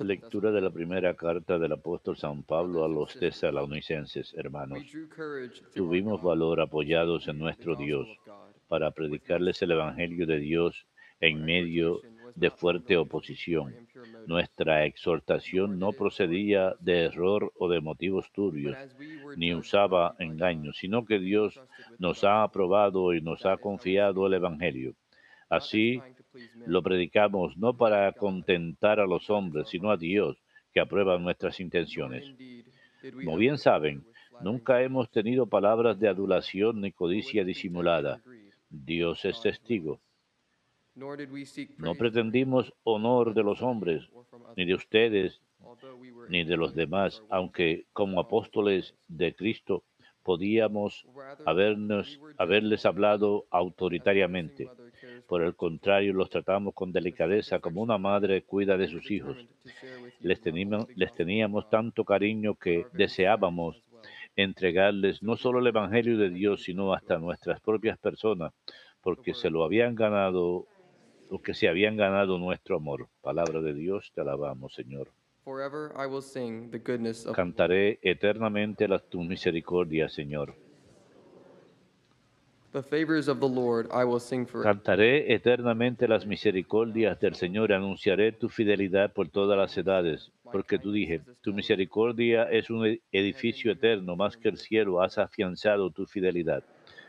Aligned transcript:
Lectura 0.00 0.50
de 0.50 0.60
la 0.60 0.68
primera 0.68 1.14
carta 1.14 1.58
del 1.58 1.72
apóstol 1.72 2.14
San 2.14 2.42
Pablo 2.42 2.84
a 2.84 2.88
los 2.88 3.18
tesalonicenses, 3.18 4.34
hermanos. 4.36 4.82
Tuvimos 5.74 6.22
valor 6.22 6.60
apoyados 6.60 7.28
en 7.28 7.38
nuestro 7.38 7.74
Dios 7.74 8.06
para 8.68 8.90
predicarles 8.90 9.62
el 9.62 9.70
Evangelio 9.70 10.26
de 10.26 10.38
Dios 10.38 10.86
en 11.18 11.46
medio 11.46 12.02
de 12.34 12.50
fuerte 12.50 12.98
oposición. 12.98 13.74
Nuestra 14.26 14.84
exhortación 14.84 15.78
no 15.78 15.92
procedía 15.92 16.74
de 16.80 17.04
error 17.04 17.54
o 17.58 17.70
de 17.70 17.80
motivos 17.80 18.30
turbios, 18.32 18.76
ni 19.38 19.54
usaba 19.54 20.14
engaños, 20.18 20.76
sino 20.76 21.06
que 21.06 21.18
Dios 21.18 21.58
nos 21.98 22.22
ha 22.22 22.42
aprobado 22.42 23.14
y 23.14 23.22
nos 23.22 23.46
ha 23.46 23.56
confiado 23.56 24.26
el 24.26 24.34
Evangelio. 24.34 24.94
Así 25.48 26.02
lo 26.66 26.82
predicamos 26.82 27.56
no 27.56 27.76
para 27.76 28.12
contentar 28.12 29.00
a 29.00 29.06
los 29.06 29.30
hombres, 29.30 29.68
sino 29.68 29.90
a 29.90 29.96
Dios, 29.96 30.36
que 30.72 30.80
aprueba 30.80 31.18
nuestras 31.18 31.60
intenciones. 31.60 32.24
Como 33.12 33.36
bien 33.36 33.58
saben, 33.58 34.04
nunca 34.42 34.82
hemos 34.82 35.10
tenido 35.10 35.46
palabras 35.46 35.98
de 35.98 36.08
adulación 36.08 36.80
ni 36.80 36.92
codicia 36.92 37.44
disimulada. 37.44 38.20
Dios 38.68 39.24
es 39.24 39.40
testigo. 39.40 40.00
No 40.94 41.94
pretendimos 41.94 42.72
honor 42.84 43.34
de 43.34 43.42
los 43.42 43.62
hombres, 43.62 44.08
ni 44.56 44.64
de 44.64 44.74
ustedes, 44.74 45.40
ni 46.28 46.44
de 46.44 46.56
los 46.56 46.74
demás, 46.74 47.22
aunque 47.28 47.86
como 47.92 48.20
apóstoles 48.20 48.94
de 49.08 49.34
Cristo 49.34 49.84
podíamos 50.22 51.06
habernos, 51.44 52.20
haberles 52.36 52.84
hablado 52.84 53.46
autoritariamente. 53.50 54.68
Por 55.26 55.42
el 55.42 55.54
contrario, 55.54 56.12
los 56.12 56.30
tratamos 56.30 56.74
con 56.74 56.92
delicadeza 56.92 57.58
como 57.58 57.82
una 57.82 57.98
madre 57.98 58.42
cuida 58.42 58.76
de 58.76 58.88
sus 58.88 59.10
hijos. 59.10 59.36
Les 60.20 60.40
teníamos, 60.40 60.86
les 60.94 61.12
teníamos 61.14 61.68
tanto 61.70 62.04
cariño 62.04 62.54
que 62.54 62.86
deseábamos 62.92 63.82
entregarles 64.36 65.22
no 65.22 65.36
solo 65.36 65.60
el 65.60 65.66
Evangelio 65.66 66.18
de 66.18 66.30
Dios, 66.30 66.62
sino 66.62 66.92
hasta 66.92 67.18
nuestras 67.18 67.60
propias 67.60 67.98
personas, 67.98 68.52
porque 69.00 69.34
se 69.34 69.50
lo 69.50 69.64
habían 69.64 69.94
ganado, 69.94 70.66
porque 71.30 71.54
se 71.54 71.68
habían 71.68 71.96
ganado 71.96 72.38
nuestro 72.38 72.76
amor. 72.76 73.08
Palabra 73.22 73.60
de 73.60 73.72
Dios, 73.72 74.12
te 74.14 74.20
alabamos, 74.20 74.74
Señor. 74.74 75.10
Cantaré 77.32 77.98
eternamente 78.02 78.88
las 78.88 79.08
tu 79.08 79.22
misericordia, 79.22 80.08
Señor. 80.08 80.54
The 82.76 82.82
favors 82.82 83.26
of 83.26 83.40
the 83.40 83.48
Lord 83.48 83.88
I 83.90 84.04
will 84.04 84.20
sing 84.20 84.46
forever. 84.46 84.64
Cantaré 84.70 85.32
eternamente 85.32 86.06
las 86.06 86.26
misericordias 86.26 87.18
del 87.18 87.34
Señor, 87.34 87.72
anunciaré 87.72 88.32
tu 88.32 88.50
fidelidad 88.50 89.14
por 89.14 89.30
todas 89.30 89.56
las 89.56 89.76
edades, 89.78 90.30
porque 90.52 90.78
tú 90.78 90.92
dije, 90.92 91.22
tu 91.40 91.54
misericordia 91.54 92.42
es 92.50 92.68
un 92.68 92.86
e- 92.86 93.00
edificio 93.12 93.72
eterno, 93.72 94.14
más 94.14 94.36
que 94.36 94.50
el 94.50 94.58
cielo, 94.58 95.00
has 95.00 95.16
afianzado 95.16 95.90
tu 95.90 96.04
fidelidad. 96.04 96.62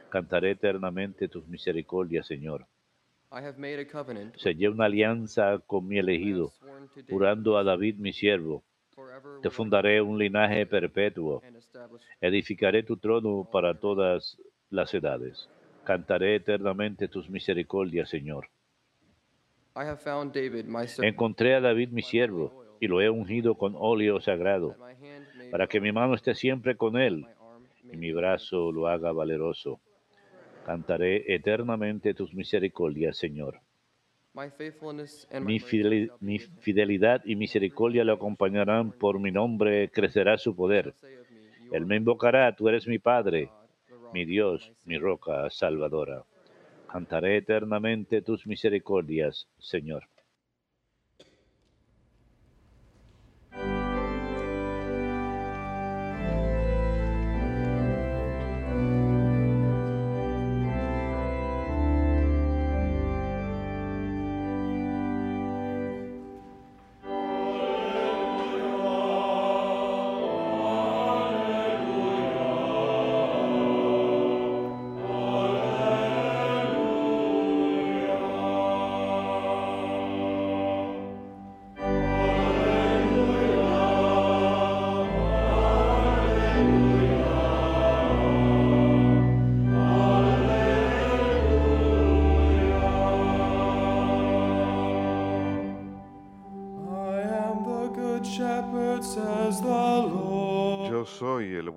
Cantaré 0.09 0.51
eternamente 0.51 1.27
tus 1.27 1.45
misericordias, 1.47 2.25
Señor. 2.27 2.65
I 3.29 3.43
have 3.43 3.57
made 3.57 3.77
a 3.77 3.85
covenant. 3.85 4.38
Sellé 4.38 4.69
una 4.69 4.85
alianza 4.85 5.59
con 5.67 5.85
mi 5.85 5.97
elegido, 5.97 6.53
jurando 7.09 7.57
a 7.57 7.65
David 7.65 7.97
mi 7.97 8.13
siervo. 8.13 8.63
Te 9.41 9.49
fundaré 9.49 10.01
un 10.01 10.17
linaje 10.17 10.65
perpetuo. 10.65 11.41
Edificaré 12.21 12.83
tu 12.83 12.95
trono 12.95 13.45
para 13.51 13.73
todas 13.73 14.38
las 14.69 14.93
edades. 14.93 15.49
Cantaré 15.88 16.35
eternamente 16.35 17.07
tus 17.07 17.30
misericordias, 17.30 18.09
Señor. 18.09 18.49
Encontré 21.02 21.55
a 21.55 21.61
David 21.61 21.91
mi 21.91 22.02
siervo 22.02 22.66
y 22.81 22.88
lo 22.88 22.99
he 22.99 23.09
ungido 23.09 23.55
con 23.55 23.73
óleo 23.77 24.19
sagrado, 24.19 24.75
para 25.50 25.67
que 25.67 25.79
mi 25.79 25.94
mano 25.94 26.13
esté 26.16 26.35
siempre 26.35 26.75
con 26.75 26.97
él 26.97 27.25
y 27.89 27.95
mi 27.95 28.12
brazo 28.12 28.69
lo 28.73 28.89
haga 28.89 29.13
valeroso. 29.13 29.79
Cantaré 30.66 31.34
eternamente 31.34 32.13
tus 32.13 32.33
misericordias, 32.33 33.16
Señor. 33.16 33.62
Mi, 35.39 35.59
fidelidad 35.59 37.22
y 37.23 37.38
misericordia 37.38 38.03
le 38.03 38.12
acompañarán, 38.12 38.91
por 38.91 39.22
mi 39.22 39.31
nombre 39.31 39.89
crecerá 39.89 40.38
su 40.38 40.53
poder. 40.53 40.95
Él 41.72 41.85
me 41.85 41.95
invocará, 41.95 42.53
tú 42.53 42.67
eres 42.67 42.85
mi 42.88 43.00
Padre, 43.00 43.50
mi 44.12 44.25
Dios, 44.25 44.72
mi 44.85 44.97
roca 44.97 45.50
salvadora. 45.50 46.23
Cantaré 46.88 47.38
eternamente 47.38 48.22
tus 48.22 48.47
misericordias, 48.47 49.47
Señor. 49.59 50.03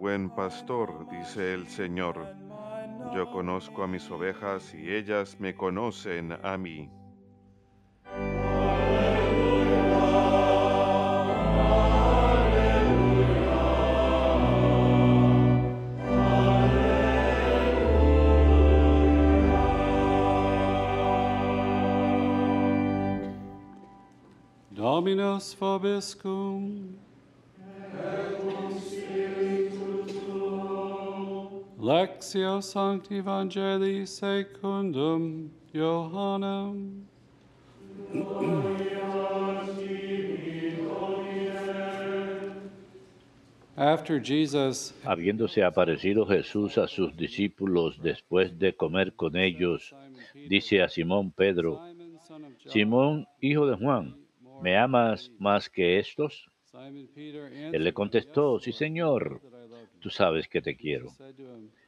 Buen 0.00 0.30
pastor, 0.30 1.06
dice 1.10 1.52
el 1.52 1.68
Señor. 1.68 2.34
Yo 3.14 3.30
conozco 3.30 3.82
a 3.82 3.86
mis 3.86 4.10
ovejas 4.10 4.74
y 4.74 4.94
ellas 4.94 5.38
me 5.38 5.54
conocen 5.54 6.38
a 6.42 6.56
mí. 6.56 6.88
Dominus 24.70 25.54
vobiscum. 25.60 26.96
Lectio 31.82 32.60
Sancti 32.60 33.16
Evangelii 33.16 34.06
secundum 34.06 35.48
Johannem. 35.72 37.06
Habiéndose 45.04 45.64
aparecido 45.64 46.26
Jesús 46.26 46.76
a 46.76 46.86
sus 46.86 47.16
discípulos 47.16 47.98
después 48.02 48.58
de 48.58 48.74
comer 48.74 49.14
con 49.14 49.36
ellos, 49.38 49.94
dice 50.34 50.82
a 50.82 50.88
Simón 50.90 51.30
Pedro, 51.30 51.80
Simón, 52.66 53.26
hijo 53.40 53.66
de 53.66 53.76
Juan, 53.76 54.16
¿me 54.60 54.76
amas 54.76 55.32
más 55.38 55.70
que 55.70 55.98
estos? 55.98 56.46
Él 57.72 57.84
le 57.84 57.94
contestó, 57.94 58.58
"Yes, 58.58 58.64
sí 58.64 58.72
Señor, 58.72 59.40
you 59.80 59.86
know 59.86 59.88
that 59.88 59.88
I 59.88 59.88
love 59.88 59.88
you." 59.94 60.00
tú 60.00 60.10
sabes 60.10 60.48
que 60.48 60.62
te 60.62 60.76
quiero. 60.76 61.08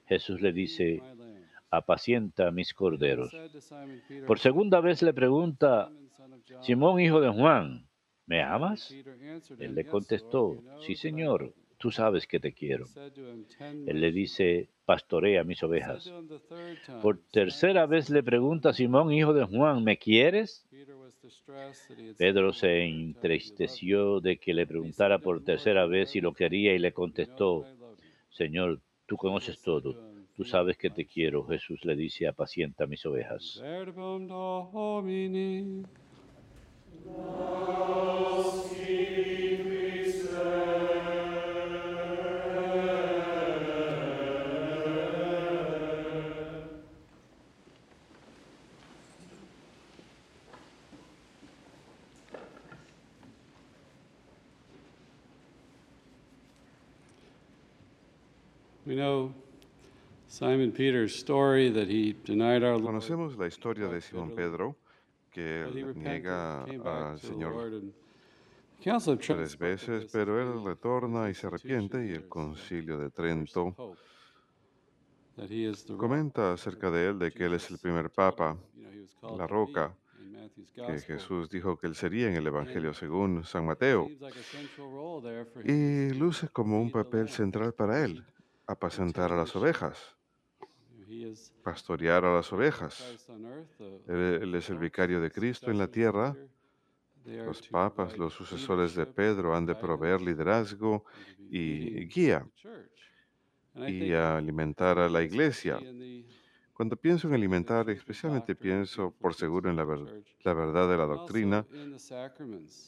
Jesús 0.07 0.41
le 0.41 0.53
dice, 0.53 1.03
apacienta 1.71 2.51
mis 2.51 2.75
corderos. 2.75 3.33
Por 4.27 4.39
segunda 4.39 4.81
vez 4.81 5.03
le 5.03 5.13
pregunta, 5.13 5.89
"Simon, 5.89 6.11
son 6.17 6.33
of 6.35 6.41
John, 6.49 6.63
Simón, 6.63 7.01
hijo 7.01 7.21
de 7.21 7.29
Juan, 7.31 7.87
¿me 8.27 8.43
amas? 8.43 8.91
Él 9.59 9.75
le 9.75 9.83
"Yes, 9.83 9.91
contestó, 9.91 10.63
sí 10.81 10.95
Señor, 10.95 11.43
love 11.43 11.55
you." 11.55 11.63
tú 11.79 11.91
sabes 11.91 12.27
que 12.27 12.39
te 12.41 12.53
quiero. 12.53 12.87
said 12.87 13.13
to 13.13 13.21
him, 13.21 13.45
"Tend 13.59 13.89
Él 13.89 14.01
le 14.01 14.09
sheep." 14.09 14.15
dice, 14.15 14.69
pastorea 14.85 15.45
mis 15.45 15.63
ovejas. 15.63 16.13
Por 17.01 17.17
"Simon, 17.17 17.31
tercera 17.33 17.87
vez 17.87 18.11
le 18.11 18.23
pregunta 18.23 18.73
Simón, 18.73 19.13
hijo 19.13 19.33
de 19.33 19.45
Juan, 19.45 19.83
¿me 19.83 19.97
quieres? 19.99 20.67
Pedro 22.19 22.53
se 22.53 22.85
entristeció 22.85 24.21
de 24.21 24.37
que 24.39 24.55
le 24.55 24.67
preguntara 24.67 25.19
por 25.19 25.43
tercera 25.43 25.87
vez 25.87 26.11
si 26.11 26.21
lo 26.21 26.33
quería 26.33 26.75
y 26.75 26.79
le 26.79 26.93
contestó, 26.93 27.67
Señor, 28.33 28.81
tú 29.07 29.17
conoces 29.17 29.61
todo, 29.61 29.95
tú 30.35 30.45
sabes 30.45 30.77
que 30.79 30.91
te 30.91 31.07
quiero. 31.07 31.45
Jesús 31.47 31.85
le 31.85 31.95
dice, 31.95 32.27
apacienta 32.27 32.87
mis 32.87 33.05
ovejas. 33.05 33.63
Verbum 59.03 59.33
Domini. 59.33 59.33
We 59.33 59.33
know 59.33 59.35
Simon 60.29 60.73
Peter's 60.73 61.15
story 61.15 61.71
that 61.71 61.89
he 61.89 62.15
denied 62.25 62.63
our 62.63 62.79
Lord. 62.79 62.95
Conocemos 62.95 63.37
la 63.37 63.47
historia 63.47 63.89
de 63.89 64.01
Simón 64.01 64.35
Pedro, 64.35 64.77
que 65.31 65.67
niega 65.95 66.65
al 66.65 67.19
Señor 67.19 67.83
tres 69.21 69.59
veces, 69.59 70.11
pero 70.13 70.41
él 70.41 70.65
retorna 70.65 71.31
y 71.31 71.35
se 71.35 71.47
arrepiente 71.47 72.05
y 72.07 72.11
el 72.13 72.29
concilio 72.29 72.99
de 72.99 73.11
Trento 73.11 73.75
comenta 75.97 76.53
acerca 76.53 76.91
de 76.91 77.09
él 77.09 77.19
de 77.19 77.33
que 77.33 77.47
él 77.47 77.55
es 77.55 77.71
el 77.71 77.79
primer 77.79 78.11
papa, 78.11 78.57
la 79.37 79.47
roca, 79.47 79.97
que. 80.75 80.99
Jesús 81.01 81.49
dijo 81.49 81.79
que 81.79 81.87
él 81.87 81.95
sería 81.95 82.29
en 82.29 82.37
el 82.37 82.47
Evangelio 82.47 82.93
según 82.93 83.45
San 83.45 83.65
Mateo, 83.65 84.09
y 85.65 86.11
luce 86.11 86.49
como 86.49 86.81
un 86.81 86.91
papel 86.91 87.29
central 87.29 87.73
para 87.73 88.05
él, 88.05 88.25
apacentar 88.67 89.33
a 89.33 89.37
las 89.37 89.55
ovejas, 89.57 90.19
pastorear 91.63 92.25
a 92.25 92.35
las 92.37 92.53
ovejas. 92.53 93.21
The- 94.07 94.37
Él, 94.37 94.43
él 94.45 94.55
es 94.57 94.71
el 94.71 94.79
vicario 94.79 95.21
de 95.21 95.31
Cristo 95.33 95.71
en 95.71 95.79
la 95.79 95.89
tierra. 95.89 96.41
Los 97.45 97.63
papas, 97.63 98.19
los 98.19 98.35
sucesores 98.35 98.95
de 98.97 99.07
Pedro, 99.07 99.55
han 99.55 99.65
de 99.67 99.77
proveer 99.77 100.21
liderazgo 100.21 101.05
y 101.49 102.07
guía 102.09 102.49
y 103.87 104.13
alimentar 104.13 104.99
a 104.99 105.09
la 105.09 105.23
iglesia. 105.23 105.83
Cuando 106.73 106.97
pienso 106.97 107.29
en 107.29 107.35
alimentar, 107.35 107.91
especialmente 107.91 108.57
pienso 108.57 109.17
por 109.21 109.35
seguro 109.35 109.71
en 109.71 109.77
la, 109.77 109.85
ver- 109.85 110.15
verdad 110.45 110.89
de 110.91 110.97
la 110.99 111.07
doctrina 111.07 111.69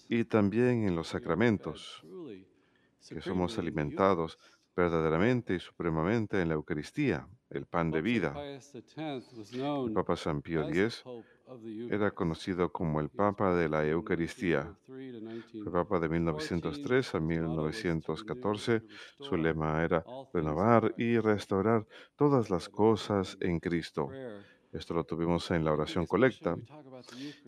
y 0.08 0.24
también 0.24 0.84
en 0.88 0.96
los 0.96 1.08
sacramentos, 1.08 2.06
que 3.10 3.20
somos 3.22 3.58
alimentados 3.58 4.38
verdaderamente 4.76 5.54
y 5.54 5.60
supremamente 5.60 6.40
en 6.40 6.48
la 6.48 6.54
Eucaristía, 6.54 7.28
el 7.50 7.66
pan 7.66 7.90
de 7.90 8.02
vida. 8.02 8.34
El 8.44 9.92
Papa 9.92 10.16
San 10.16 10.42
Pío 10.42 10.68
X 10.68 11.04
era 11.90 12.10
conocido 12.10 12.72
como 12.72 13.00
el 13.00 13.10
Papa 13.10 13.54
de 13.54 13.68
la 13.68 13.86
Eucaristía. 13.86 14.74
1903 14.88 15.52
to 15.52 15.62
Fue 15.62 15.72
Papa 15.72 16.00
de 16.00 16.08
1903 16.08 17.14
a 17.14 17.20
1914. 17.20 18.82
Su 19.18 19.36
lema 19.36 19.82
era 19.84 20.04
renovar 20.32 20.94
y 20.96 21.18
restaurar 21.18 21.86
todas 22.16 22.50
las 22.50 22.68
cosas 22.68 23.36
en 23.40 23.60
Cristo. 23.60 24.10
Esto 24.74 24.92
lo 24.92 25.04
tuvimos 25.04 25.50
en 25.52 25.64
la 25.64 25.72
oración 25.72 26.04
colecta. 26.06 26.56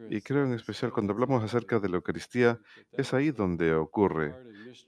Y 0.08 0.20
creo 0.20 0.44
en 0.44 0.52
especial 0.52 0.93
cuando 0.93 1.12
hablamos 1.12 1.43
acerca 1.43 1.81
de 1.81 1.88
la 1.88 1.96
Eucaristía, 1.96 2.61
es 2.93 3.12
ahí 3.12 3.32
donde 3.32 3.75
ocurre, 3.75 4.34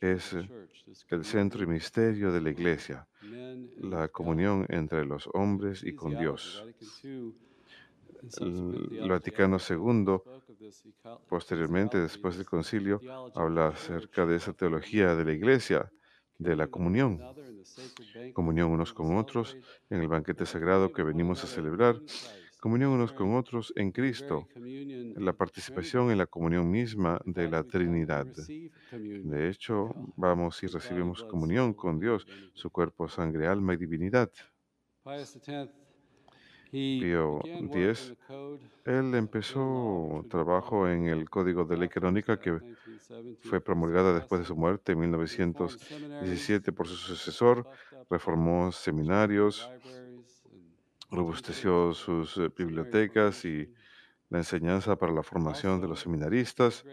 es 0.01 0.35
el 0.35 1.25
centro 1.25 1.65
y 1.65 1.67
misterio 1.67 2.33
de 2.33 2.41
la 2.41 2.51
Iglesia, 2.51 3.07
la 3.79 4.09
comunión 4.09 4.67
entre 4.69 5.05
los 5.05 5.29
hombres 5.35 5.83
y 5.83 5.95
con 5.95 6.17
Dios. 6.17 6.65
El 8.41 9.09
Vaticano 9.09 9.59
II, 9.59 10.21
posteriormente, 11.29 11.99
después 11.99 12.37
del 12.37 12.47
concilio, 12.47 13.01
habla 13.35 13.69
acerca 13.69 14.27
de 14.27 14.37
esa 14.37 14.53
teología 14.53 15.15
de 15.15 15.25
la 15.25 15.33
Iglesia, 15.33 15.91
de 16.39 16.57
la 16.57 16.69
comunión, 16.69 17.21
comunión 18.33 18.71
unos 18.71 18.93
con 18.93 19.17
otros 19.17 19.57
en 19.91 20.01
el 20.01 20.09
banquete 20.09 20.47
sagrado 20.47 20.93
que 20.93 21.03
venimos 21.03 21.43
a 21.45 21.47
celebrar, 21.47 22.01
comunión 22.61 22.93
unos 22.93 23.13
con 23.13 23.35
otros 23.35 23.73
en 23.77 23.93
Cristo, 23.93 24.49
la 25.17 25.33
participación 25.33 26.11
en 26.11 26.19
la 26.19 26.27
comunión 26.27 26.71
misma 26.71 27.21
de 27.25 27.49
la 27.49 27.65
Trinidad. 27.65 28.27
De 28.93 29.49
hecho, 29.49 29.95
vamos 30.17 30.63
y 30.63 30.67
recibimos 30.67 31.25
comunión 31.25 31.75
con 31.75 31.99
Dios, 31.99 32.27
su 32.55 32.71
cuerpo, 32.71 33.09
sangre, 33.09 33.47
alma 33.47 33.75
y 33.75 33.77
divinidad. 33.77 34.31
Pío 36.71 37.41
X, 37.45 38.15
él 38.85 39.15
empezó 39.15 40.25
trabajo 40.29 40.89
en 40.89 41.07
el 41.07 41.29
Código 41.29 41.65
de 41.65 41.77
Ley 41.77 41.89
Canónica 41.89 42.39
que 42.39 42.59
fue 43.41 43.61
promulgada 43.61 44.15
después 44.15 44.41
de 44.41 44.47
su 44.47 44.57
muerte 44.57 44.93
en 44.93 45.01
1917 45.01 46.73
por 46.73 46.87
su 46.87 46.97
sucesor, 46.97 47.67
reformó 48.11 48.73
seminarios, 48.73 49.71
robusteció 51.11 51.95
sus 51.95 52.37
eh, 52.37 52.51
bibliotecas 52.57 53.45
y 53.45 53.73
la 54.31 54.39
enseñanza 54.39 54.97
para 54.97 55.13
la 55.13 55.23
formación 55.23 55.81
de 55.81 55.89
los 55.89 56.01
seminaristas. 56.01 56.85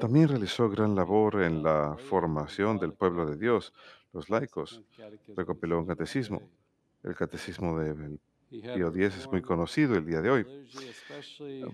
También 0.00 0.28
realizó 0.28 0.68
gran 0.68 0.94
labor 0.94 1.42
en 1.42 1.62
la 1.62 1.96
formación 1.96 2.78
del 2.78 2.92
pueblo 2.92 3.26
de 3.26 3.36
Dios, 3.36 3.72
los 4.12 4.28
laicos. 4.28 4.82
Recopiló 5.36 5.78
un 5.78 5.86
catecismo. 5.86 6.42
El 7.04 7.14
catecismo 7.14 7.78
de 7.78 8.18
Pío 8.50 8.88
X 8.88 9.16
es 9.18 9.28
muy 9.30 9.42
conocido 9.42 9.94
el 9.96 10.06
día 10.06 10.20
de 10.22 10.30
hoy. 10.30 10.46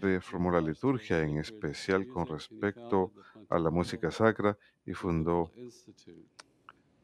Reformó 0.00 0.50
la 0.50 0.60
liturgia, 0.60 1.20
en 1.22 1.38
especial 1.38 2.06
con 2.08 2.26
respecto 2.26 3.12
a 3.48 3.58
la 3.58 3.70
música 3.70 4.10
sacra, 4.10 4.56
y 4.86 4.92
fundó 4.92 5.52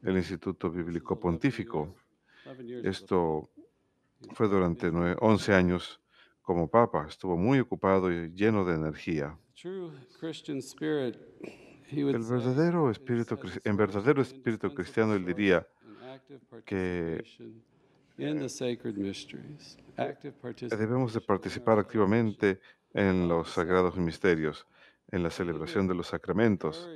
el 0.02 0.16
Instituto 0.16 0.70
Bíblico 0.70 1.18
Pontífico. 1.20 1.94
Esto 2.84 3.48
fue 4.34 4.48
durante 4.48 4.90
nue- 4.90 5.16
11 5.20 5.52
años 5.54 6.00
como 6.42 6.68
papa. 6.68 7.06
Estuvo 7.08 7.36
muy 7.36 7.60
ocupado 7.60 8.10
y 8.10 8.30
lleno 8.32 8.64
de 8.64 8.74
energía. 8.74 9.36
El 11.90 12.18
verdadero 12.18 12.90
espíritu, 12.90 13.38
en 13.64 13.76
verdadero 13.76 14.20
espíritu 14.22 14.74
cristiano, 14.74 15.14
él 15.14 15.24
diría 15.24 15.66
que 16.64 17.22
debemos 20.76 21.12
de 21.12 21.20
participar 21.20 21.78
activamente 21.78 22.60
en 22.92 23.28
los 23.28 23.50
sagrados 23.50 23.96
misterios, 23.96 24.66
en 25.10 25.22
la 25.22 25.30
celebración 25.30 25.86
de 25.86 25.94
los 25.94 26.08
sacramentos. 26.08 26.88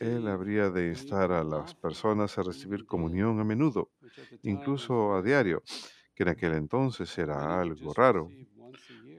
Él 0.00 0.26
habría 0.26 0.70
de 0.70 0.88
instar 0.88 1.32
a 1.32 1.44
las 1.44 1.74
personas 1.74 2.36
a 2.38 2.42
recibir 2.42 2.84
comunión 2.86 3.40
a 3.40 3.44
menudo, 3.44 3.90
incluso 4.42 5.14
a 5.14 5.22
diario, 5.22 5.62
que 6.14 6.24
en 6.24 6.28
aquel 6.30 6.52
entonces 6.54 7.16
era 7.18 7.60
algo 7.60 7.94
raro. 7.94 8.28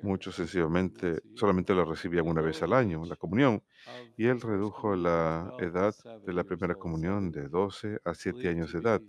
Muchos 0.01 0.35
sencillamente 0.35 1.21
solamente 1.33 1.73
lo 1.73 1.83
recibían 1.85 2.27
una 2.27 2.41
vez 2.41 2.61
al 2.61 2.73
año, 2.73 3.05
la 3.05 3.15
comunión, 3.15 3.63
y 4.15 4.27
él 4.27 4.41
redujo 4.41 4.95
la 4.95 5.53
edad 5.57 5.95
de 6.25 6.33
la 6.33 6.43
primera 6.43 6.75
comunión 6.75 7.31
de 7.31 7.49
12 7.49 7.99
a 8.05 8.13
7 8.13 8.49
años 8.49 8.71
de 8.73 8.79
edad. 8.79 9.01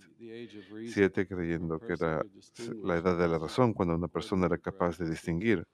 7 0.83 1.27
creyendo 1.27 1.81
que 1.81 1.95
era 1.95 2.25
la 2.83 2.97
edad 2.97 3.19
de 3.19 3.29
la 3.29 3.39
razón 3.39 3.75
cuando 3.75 3.95
una 3.97 4.09
persona 4.09 4.47
era 4.47 4.59
capaz 4.59 4.99
de 4.99 5.09
distinguir 5.11 5.65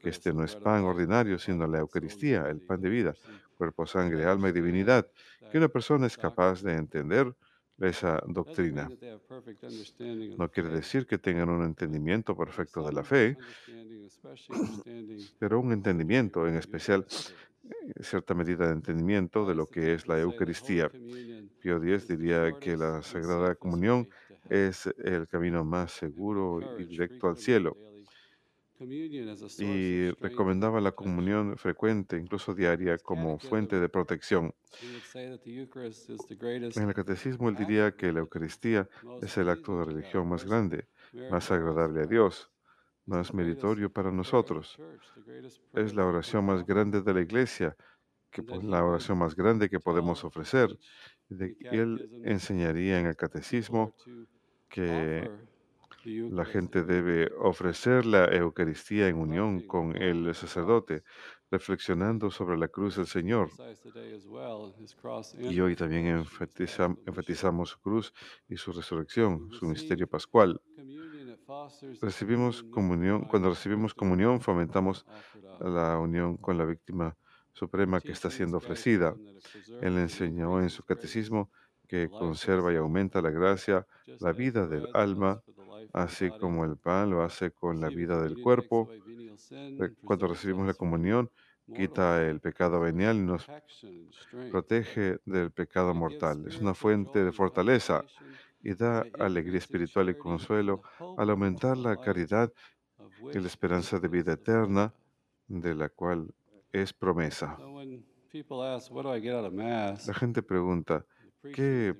que 0.00 0.10
este 0.10 0.32
no 0.32 0.44
es 0.44 0.56
pan 0.56 0.84
ordinario, 0.84 1.38
sino 1.38 1.66
la 1.66 1.78
Eucaristía, 1.80 2.48
el 2.48 2.60
pan 2.60 2.80
de 2.80 2.90
vida, 2.90 3.18
cuerpo, 3.54 3.86
sangre, 3.86 4.24
alma 4.24 4.48
y 4.50 4.52
divinidad, 4.52 5.08
que 5.48 5.58
una 5.58 5.68
persona 5.68 6.06
es 6.06 6.18
capaz 6.18 6.62
de 6.62 6.74
entender 6.74 7.34
esa 7.80 8.22
doctrina. 8.26 8.90
No 10.38 10.50
quiere 10.50 10.70
decir 10.70 11.06
que 11.06 11.18
tengan 11.18 11.48
un 11.48 11.64
entendimiento 11.64 12.36
perfecto 12.36 12.82
de 12.82 12.92
la 12.92 13.02
fe, 13.02 13.36
pero 15.38 15.60
un 15.60 15.72
entendimiento, 15.72 16.46
en 16.46 16.56
especial 16.56 17.06
eh, 17.64 18.02
cierta 18.02 18.34
medida 18.34 18.66
de 18.66 18.72
entendimiento 18.72 19.46
de 19.46 19.54
lo 19.54 19.68
que 19.68 19.94
es 19.94 20.06
la 20.06 20.20
Eucaristía. 20.20 20.90
Pío 21.60 21.82
X 21.82 22.08
diría 22.08 22.58
que 22.60 22.76
la 22.76 23.02
Sagrada 23.02 23.54
Comunión 23.54 24.08
es 24.48 24.86
el 25.02 25.26
camino 25.26 25.64
más 25.64 25.92
seguro 25.92 26.78
y 26.78 26.84
directo 26.84 27.28
al 27.28 27.36
cielo 27.36 27.76
y 29.56 30.10
recomendaba 30.20 30.80
la 30.80 30.92
comunión 30.92 31.56
frecuente, 31.58 32.16
incluso 32.18 32.54
diaria, 32.54 32.98
como 32.98 33.38
fuente 33.38 33.80
de 33.80 33.88
protección. 33.88 34.54
En 36.76 36.88
el 36.88 36.94
catecismo 36.94 37.48
él 37.48 37.56
diría 37.56 37.92
que 37.96 38.12
la 38.12 38.20
Eucaristía 38.20 38.88
es 39.20 39.36
el 39.38 39.48
acto 39.48 39.78
de 39.78 39.84
religión 39.84 40.28
más 40.28 40.44
grande, 40.44 40.88
más 41.30 41.50
agradable 41.50 42.02
a 42.02 42.06
Dios, 42.06 42.50
más 43.06 43.32
meritorio 43.34 43.90
para 43.92 44.10
nosotros. 44.10 44.80
Es 45.74 45.94
la 45.94 46.06
oración 46.06 46.46
más 46.46 46.64
grande 46.66 47.02
de 47.02 47.14
la 47.14 47.20
iglesia, 47.20 47.76
que 48.30 48.42
po- 48.42 48.60
la 48.62 48.84
oración 48.84 49.18
más 49.18 49.34
grande 49.36 49.68
que 49.68 49.80
podemos 49.80 50.24
ofrecer. 50.24 50.78
Y 51.58 51.76
él 51.76 52.08
enseñaría 52.24 52.98
en 53.00 53.06
el 53.06 53.16
catecismo 53.16 53.94
que 54.68 55.30
la 56.30 56.44
gente 56.44 56.82
debe 56.84 57.30
ofrecer 57.38 58.04
la 58.06 58.24
Eucaristía 58.26 59.08
en 59.08 59.16
unión 59.16 59.60
con 59.62 59.96
el 59.96 60.34
sacerdote, 60.34 61.02
reflexionando 61.50 62.30
sobre 62.30 62.56
la 62.58 62.68
cruz 62.68 62.96
del 62.96 63.06
Señor. 63.06 63.50
Y 65.38 65.60
hoy 65.60 65.76
también 65.76 66.06
enfatiza- 66.06 66.96
enfatizamos 67.06 67.70
su 67.70 67.80
cruz 67.80 68.12
y 68.48 68.56
su 68.56 68.72
resurrección, 68.72 69.50
su 69.50 69.66
misterio 69.66 70.06
pascual. 70.08 70.60
Recibimos 72.00 72.62
comunión, 72.64 73.24
cuando 73.26 73.50
recibimos 73.50 73.94
comunión, 73.94 74.40
fomentamos 74.40 75.06
la 75.60 75.98
unión 75.98 76.36
con 76.36 76.58
la 76.58 76.64
víctima 76.64 77.16
suprema 77.52 78.00
que 78.00 78.12
está 78.12 78.30
siendo 78.30 78.56
ofrecida. 78.58 79.14
Él 79.80 79.98
enseñó 79.98 80.60
en 80.60 80.70
su 80.70 80.82
catecismo 80.84 81.50
que 81.86 82.10
conserva 82.10 82.72
y 82.72 82.76
aumenta 82.76 83.20
la 83.22 83.30
gracia, 83.30 83.86
la 84.18 84.32
vida 84.32 84.66
del 84.66 84.88
alma, 84.92 85.42
así 85.92 86.30
como 86.30 86.64
el 86.64 86.76
pan 86.76 87.10
lo 87.10 87.22
hace 87.22 87.50
con 87.50 87.80
la 87.80 87.88
vida 87.88 88.20
del 88.22 88.40
cuerpo. 88.40 88.90
Cuando 90.04 90.26
recibimos 90.28 90.66
la 90.66 90.74
comunión, 90.74 91.30
quita 91.66 92.22
el 92.26 92.40
pecado 92.40 92.80
venial 92.80 93.16
y 93.16 93.22
nos 93.22 93.46
protege 94.50 95.18
del 95.24 95.50
pecado 95.50 95.94
mortal. 95.94 96.44
Es 96.46 96.58
una 96.60 96.74
fuente 96.74 97.24
de 97.24 97.32
fortaleza 97.32 98.04
y 98.62 98.74
da 98.74 99.04
alegría 99.18 99.58
espiritual 99.58 100.08
y 100.08 100.14
consuelo 100.14 100.82
al 101.16 101.30
aumentar 101.30 101.76
la 101.76 101.96
caridad 101.96 102.52
y 103.32 103.38
la 103.38 103.46
esperanza 103.46 103.98
de 103.98 104.08
vida 104.08 104.32
eterna, 104.32 104.92
de 105.46 105.74
la 105.74 105.88
cual 105.88 106.34
es 106.72 106.92
promesa. 106.92 107.58
La 110.06 110.14
gente 110.14 110.42
pregunta, 110.42 111.06
¿qué 111.52 111.94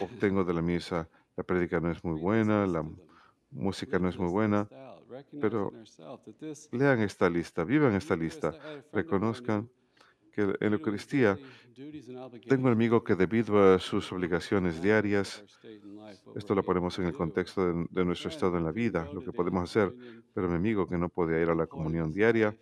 obtengo 0.00 0.44
de 0.44 0.54
la 0.54 0.62
misa? 0.62 1.08
La 1.40 1.44
prédica 1.44 1.80
no 1.80 1.90
es 1.90 2.04
muy 2.04 2.20
buena, 2.20 2.66
la 2.66 2.84
música 3.50 3.98
no 3.98 4.10
es 4.10 4.18
muy 4.18 4.28
buena, 4.28 4.68
pero 5.40 5.72
lean 6.70 7.00
esta 7.00 7.30
lista, 7.30 7.64
vivan 7.64 7.94
esta 7.94 8.14
lista, 8.14 8.52
reconozcan 8.92 9.66
que 10.32 10.42
en 10.42 10.70
la 10.70 10.76
Eucaristía 10.76 11.38
tengo 12.46 12.66
un 12.66 12.72
amigo 12.74 13.02
que 13.02 13.14
debido 13.14 13.72
a 13.72 13.78
sus 13.78 14.12
obligaciones 14.12 14.82
diarias, 14.82 15.42
esto 16.36 16.54
lo 16.54 16.62
ponemos 16.62 16.98
en 16.98 17.06
el 17.06 17.14
contexto 17.14 17.72
de, 17.72 17.86
de 17.88 18.04
nuestro 18.04 18.28
estado 18.28 18.58
en 18.58 18.64
la 18.64 18.72
vida, 18.72 19.08
lo 19.10 19.24
que 19.24 19.32
podemos 19.32 19.62
hacer, 19.64 19.94
pero 20.34 20.46
mi 20.46 20.56
amigo 20.56 20.86
que 20.86 20.98
no 20.98 21.08
podía 21.08 21.40
ir 21.40 21.48
a 21.48 21.54
la 21.54 21.66
comunión 21.66 22.12
diaria, 22.12 22.54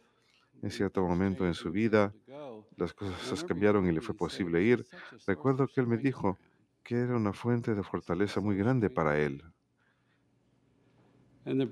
en 0.62 0.70
cierto 0.70 1.04
momento 1.04 1.44
en 1.44 1.54
su 1.54 1.72
vida, 1.72 2.14
las 2.76 2.94
cosas 2.94 3.42
cambiaron 3.42 3.88
y 3.88 3.92
le 3.92 4.00
fue 4.00 4.14
posible 4.14 4.62
ir. 4.62 4.86
Recuerdo 5.26 5.66
que 5.66 5.80
él 5.80 5.88
me 5.88 5.96
dijo 5.96 6.38
que 6.88 6.96
era 6.96 7.14
una 7.16 7.34
fuente 7.34 7.74
de 7.74 7.82
fortaleza 7.82 8.40
muy 8.40 8.56
grande 8.56 8.88
para 8.88 9.18
él, 9.18 9.44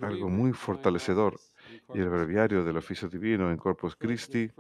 algo 0.03 0.29
muy 0.29 0.53
fortalecedor. 0.53 1.41
Y 1.95 2.01
el 2.01 2.11
breviario 2.11 2.63
del 2.63 2.77
oficio 2.77 3.09
divino 3.09 3.51
en 3.51 3.57
Corpus 3.57 3.97
Christi 3.97 4.51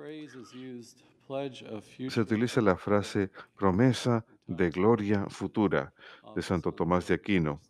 se 2.08 2.20
utiliza 2.22 2.62
la 2.62 2.76
frase 2.76 3.30
promesa 3.54 4.24
de 4.46 4.70
gloria 4.70 5.26
futura 5.28 5.92
de 6.34 6.40
Santo 6.40 6.72
Tomás 6.72 7.06
de 7.08 7.16
Aquino. 7.16 7.60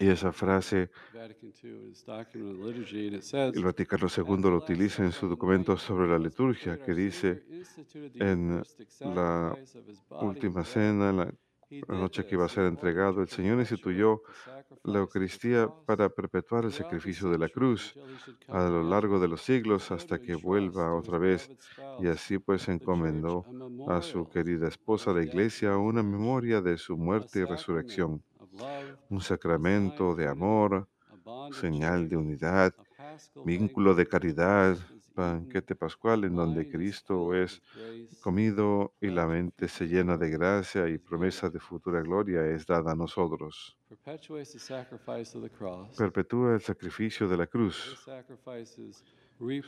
Y 0.00 0.08
esa 0.08 0.32
frase 0.32 0.90
el 3.32 3.64
Vaticano 3.64 4.06
II 4.16 4.42
lo 4.42 4.56
utiliza 4.56 5.04
en 5.04 5.12
su 5.12 5.28
documento 5.28 5.76
sobre 5.76 6.08
la 6.08 6.18
liturgia, 6.18 6.78
que 6.78 6.94
dice 6.94 7.42
en 8.14 8.62
la 9.00 9.56
última 10.20 10.64
cena, 10.64 11.12
la, 11.12 11.32
la 11.70 11.96
noche 11.96 12.24
que 12.24 12.34
iba 12.34 12.46
a 12.46 12.48
ser 12.48 12.64
entregado, 12.64 13.20
el 13.20 13.28
Señor 13.28 13.58
instituyó 13.58 14.22
la 14.84 15.00
Eucaristía 15.00 15.68
para 15.86 16.08
perpetuar 16.08 16.64
el 16.64 16.72
sacrificio 16.72 17.30
de 17.30 17.38
la 17.38 17.48
cruz 17.48 17.94
a 18.48 18.68
lo 18.68 18.82
largo 18.82 19.18
de 19.18 19.28
los 19.28 19.42
siglos 19.42 19.90
hasta 19.90 20.18
que 20.18 20.34
vuelva 20.34 20.94
otra 20.94 21.18
vez. 21.18 21.50
Y 22.00 22.06
así 22.06 22.38
pues 22.38 22.68
encomendó 22.68 23.44
a 23.88 24.00
su 24.02 24.28
querida 24.28 24.68
esposa, 24.68 25.12
la 25.12 25.22
Iglesia, 25.22 25.76
una 25.76 26.02
memoria 26.02 26.60
de 26.60 26.78
su 26.78 26.96
muerte 26.96 27.40
y 27.40 27.44
resurrección, 27.44 28.22
un 29.08 29.20
sacramento 29.20 30.14
de 30.14 30.28
amor, 30.28 30.88
señal 31.52 32.08
de 32.08 32.16
unidad, 32.16 32.74
vínculo 33.44 33.94
de 33.94 34.06
caridad, 34.06 34.78
banquete 35.18 35.74
pascual 35.74 36.24
en 36.24 36.34
donde 36.36 36.68
Cristo 36.68 37.34
es 37.34 37.60
comido 38.20 38.94
y 39.00 39.08
la 39.08 39.26
mente 39.26 39.68
se 39.68 39.86
llena 39.86 40.16
de 40.16 40.30
gracia 40.30 40.88
y 40.88 40.98
promesa 40.98 41.50
de 41.50 41.60
futura 41.60 42.00
gloria 42.02 42.46
es 42.46 42.66
dada 42.66 42.92
a 42.92 42.94
nosotros. 42.94 43.76
Perpetúa 45.96 46.54
el 46.54 46.60
sacrificio 46.60 47.28
de 47.28 47.36
la 47.36 47.46
cruz. 47.46 47.98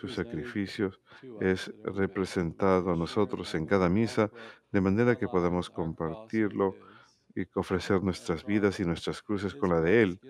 Su 0.00 0.08
sacrificio 0.08 0.92
es 1.40 1.72
representado 1.84 2.92
a 2.92 2.96
nosotros 2.96 3.54
en 3.54 3.66
cada 3.66 3.88
misa 3.88 4.30
de 4.72 4.80
manera 4.80 5.16
que 5.16 5.28
podamos 5.28 5.70
compartirlo 5.70 6.74
y 7.34 7.46
ofrecer 7.54 8.02
nuestras 8.02 8.44
vidas 8.44 8.80
y 8.80 8.84
nuestras 8.84 9.22
cruces 9.22 9.54
con 9.54 9.70
la 9.70 9.80
de 9.80 10.02
Él. 10.02 10.20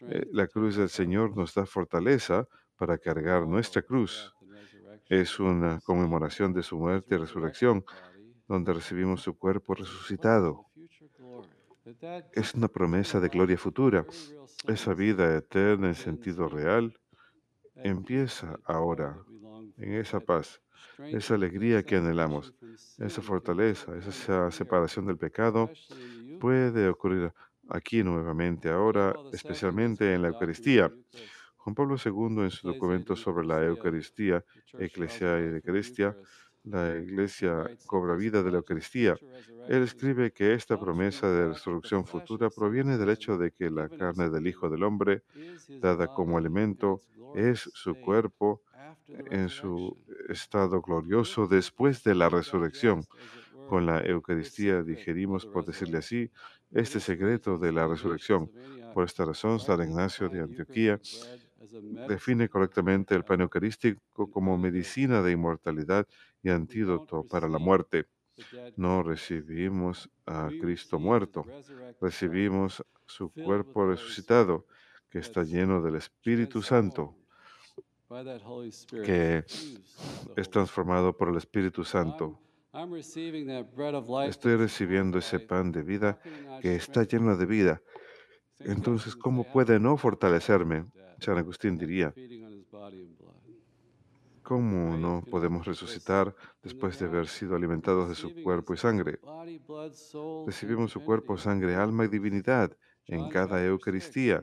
Eh, 0.00 0.28
La 0.32 0.46
cruz 0.46 0.76
del 0.76 0.90
Señor 0.90 1.36
nos 1.36 1.54
da 1.54 1.64
fortaleza 1.64 2.46
para 2.76 2.98
cargar 2.98 3.46
nuestra 3.46 3.80
cruz. 3.82 4.34
Es 5.12 5.38
una 5.38 5.78
conmemoración 5.80 6.54
de 6.54 6.62
su 6.62 6.78
muerte 6.78 7.14
y 7.14 7.18
resurrección, 7.18 7.84
donde 8.48 8.72
recibimos 8.72 9.20
su 9.20 9.36
cuerpo 9.36 9.74
resucitado. 9.74 10.64
Es 12.32 12.54
una 12.54 12.66
promesa 12.68 13.20
de 13.20 13.28
gloria 13.28 13.58
futura. 13.58 14.06
Esa 14.66 14.94
vida 14.94 15.36
eterna 15.36 15.88
en 15.88 15.96
sentido 15.96 16.48
real 16.48 16.98
empieza 17.74 18.58
ahora, 18.64 19.18
en 19.76 19.92
esa 19.96 20.18
paz, 20.18 20.62
esa 20.98 21.34
alegría 21.34 21.82
que 21.82 21.96
anhelamos, 21.96 22.54
esa 22.96 23.20
fortaleza, 23.20 23.94
esa 23.98 24.50
separación 24.50 25.04
del 25.04 25.18
pecado 25.18 25.68
puede 26.40 26.88
ocurrir 26.88 27.30
aquí 27.68 28.02
nuevamente 28.02 28.70
ahora, 28.70 29.14
especialmente 29.30 30.14
en 30.14 30.22
la 30.22 30.28
Eucaristía. 30.28 30.90
Juan 31.64 31.76
Pablo 31.76 31.94
II, 31.96 32.42
en 32.42 32.50
su 32.50 32.66
documento 32.66 33.14
sobre 33.14 33.46
la 33.46 33.64
Eucaristía, 33.64 34.44
Eclesia 34.78 35.38
y 35.38 35.44
Eucaristía, 35.44 36.16
la 36.64 36.96
Iglesia 36.96 37.70
cobra 37.86 38.16
vida 38.16 38.42
de 38.42 38.50
la 38.50 38.58
Eucaristía. 38.58 39.16
Él 39.68 39.82
escribe 39.84 40.32
que 40.32 40.54
esta 40.54 40.78
promesa 40.78 41.30
de 41.30 41.48
resurrección 41.48 42.04
futura 42.04 42.50
proviene 42.50 42.98
del 42.98 43.10
hecho 43.10 43.38
de 43.38 43.52
que 43.52 43.70
la 43.70 43.88
carne 43.88 44.28
del 44.28 44.48
Hijo 44.48 44.68
del 44.70 44.82
Hombre, 44.82 45.22
dada 45.80 46.08
como 46.08 46.36
alimento, 46.36 47.00
es 47.36 47.70
su 47.72 47.94
cuerpo 47.94 48.62
en 49.30 49.48
su 49.48 49.96
estado 50.28 50.82
glorioso 50.82 51.46
después 51.46 52.02
de 52.02 52.16
la 52.16 52.28
resurrección. 52.28 53.04
Con 53.68 53.86
la 53.86 54.00
Eucaristía 54.00 54.82
digerimos, 54.82 55.46
por 55.46 55.64
decirle 55.64 55.98
así, 55.98 56.28
este 56.72 56.98
secreto 56.98 57.56
de 57.56 57.70
la 57.70 57.86
resurrección. 57.86 58.50
Por 58.94 59.04
esta 59.04 59.24
razón, 59.24 59.60
San 59.60 59.80
Ignacio 59.80 60.28
de 60.28 60.40
Antioquía 60.40 61.00
define 62.08 62.48
correctamente 62.48 63.14
el 63.14 63.24
pan 63.24 63.40
eucarístico 63.40 64.30
como 64.30 64.58
medicina 64.58 65.22
de 65.22 65.32
inmortalidad 65.32 66.06
y 66.42 66.50
antídoto 66.50 67.24
para 67.24 67.48
la 67.48 67.58
muerte. 67.58 68.06
No 68.76 69.02
recibimos 69.02 70.10
a 70.26 70.48
Cristo 70.60 70.98
muerto, 70.98 71.44
recibimos 72.00 72.84
su 73.06 73.30
cuerpo 73.30 73.86
resucitado, 73.86 74.66
que 75.10 75.18
está 75.18 75.42
lleno 75.42 75.82
del 75.82 75.96
Espíritu 75.96 76.62
Santo, 76.62 77.14
que 79.04 79.44
es 80.36 80.50
transformado 80.50 81.16
por 81.16 81.28
el 81.28 81.36
Espíritu 81.36 81.84
Santo. 81.84 82.40
Estoy 84.26 84.56
recibiendo 84.56 85.18
ese 85.18 85.38
pan 85.40 85.70
de 85.72 85.82
vida 85.82 86.18
que 86.62 86.74
está 86.74 87.02
lleno 87.02 87.36
de 87.36 87.44
vida. 87.44 87.82
Entonces, 88.60 89.14
¿cómo 89.14 89.44
puede 89.44 89.78
no 89.78 89.98
fortalecerme? 89.98 90.86
San 91.22 91.38
Agustín 91.38 91.78
diría, 91.78 92.12
¿cómo 94.42 94.96
no 94.96 95.22
podemos 95.30 95.64
resucitar 95.64 96.34
después 96.62 96.98
de 96.98 97.06
haber 97.06 97.28
sido 97.28 97.54
alimentados 97.54 98.08
de 98.08 98.16
su 98.16 98.34
cuerpo 98.42 98.74
y 98.74 98.76
sangre? 98.76 99.20
Recibimos 100.44 100.90
su 100.90 101.00
cuerpo, 101.04 101.38
sangre, 101.38 101.76
alma 101.76 102.04
y 102.04 102.08
divinidad 102.08 102.76
en 103.06 103.28
cada 103.28 103.64
Eucaristía. 103.64 104.42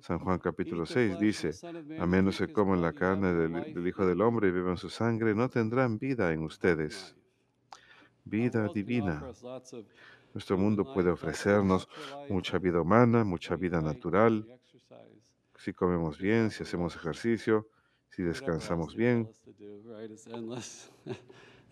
San 0.00 0.20
Juan 0.20 0.38
capítulo 0.38 0.86
6 0.86 1.18
dice, 1.18 1.50
a 1.98 2.06
menos 2.06 2.38
que 2.38 2.52
coman 2.52 2.80
la 2.80 2.92
carne 2.92 3.34
del, 3.34 3.74
del 3.74 3.88
Hijo 3.88 4.06
del 4.06 4.20
Hombre 4.20 4.48
y 4.48 4.52
beban 4.52 4.76
su 4.76 4.88
sangre, 4.88 5.34
no 5.34 5.48
tendrán 5.48 5.98
vida 5.98 6.32
en 6.32 6.44
ustedes. 6.44 7.16
Vida 8.24 8.68
divina. 8.72 9.24
Nuestro 10.32 10.56
mundo 10.56 10.84
puede 10.94 11.10
ofrecernos 11.10 11.88
mucha 12.28 12.58
vida 12.58 12.80
humana, 12.80 13.24
mucha 13.24 13.56
vida 13.56 13.80
natural, 13.80 14.59
si 15.60 15.72
comemos 15.72 16.18
bien, 16.18 16.50
si 16.50 16.62
hacemos 16.62 16.96
ejercicio, 16.96 17.68
si 18.08 18.22
descansamos 18.22 18.96
bien 18.96 19.28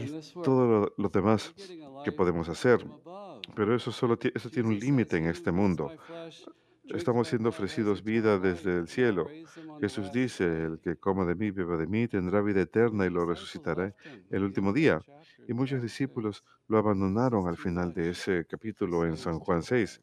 y 0.00 0.42
todo 0.42 0.66
lo, 0.66 0.94
lo 0.96 1.08
demás 1.08 1.52
que 2.04 2.12
podemos 2.12 2.48
hacer. 2.48 2.86
Pero 3.54 3.74
eso 3.74 3.92
solo 3.92 4.16
eso 4.34 4.48
tiene 4.48 4.68
un 4.68 4.78
límite 4.78 5.18
en 5.18 5.26
este 5.26 5.52
mundo. 5.52 5.92
estamos 6.88 7.28
siendo 7.28 7.48
ofrecidos 7.50 8.02
vida 8.02 8.38
desde 8.38 8.78
el 8.78 8.88
cielo. 8.88 9.28
Jesús 9.80 10.10
dice, 10.12 10.44
el 10.44 10.80
que 10.80 10.96
coma 10.96 11.24
de 11.26 11.34
mí, 11.34 11.50
beba 11.50 11.76
de 11.76 11.86
mí, 11.86 12.08
tendrá 12.08 12.40
vida 12.40 12.62
eterna 12.62 13.06
y 13.06 13.10
lo 13.10 13.26
resucitaré 13.26 13.94
el 14.30 14.44
último 14.44 14.72
día. 14.72 15.02
Y 15.46 15.52
muchos 15.52 15.82
discípulos 15.82 16.44
lo 16.68 16.78
abandonaron 16.78 17.46
al 17.46 17.56
final 17.56 17.92
de 17.92 18.10
ese 18.10 18.46
capítulo 18.46 19.04
en 19.04 19.16
San 19.16 19.38
Juan 19.38 19.62
6. 19.62 20.00